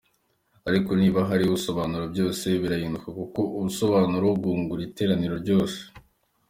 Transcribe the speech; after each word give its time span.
Ariko 0.69 0.89
niba 0.99 1.27
hariho 1.29 1.53
usobanura 1.59 2.05
byose 2.13 2.45
birahinduka 2.61 3.07
kuko 3.19 3.39
ubusobanuro 3.57 4.27
bwungura 4.37 4.81
iteraniro 4.89 5.35
ryose. 5.43 5.79